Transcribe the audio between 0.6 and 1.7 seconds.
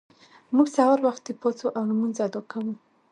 سهار وختي پاڅو